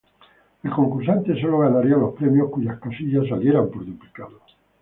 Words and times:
El 0.63 0.71
concursante 0.71 1.39
sólo 1.39 1.59
ganaría 1.59 1.95
los 1.95 2.15
premios 2.15 2.49
cuyas 2.49 2.79
casillas 2.79 3.27
salieran 3.29 3.69
por 3.69 3.85
duplicado. 3.85 4.39